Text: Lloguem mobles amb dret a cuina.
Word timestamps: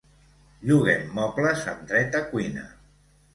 Lloguem 0.69 1.03
mobles 1.17 1.67
amb 1.75 1.85
dret 1.93 2.19
a 2.21 2.23
cuina. 2.33 2.65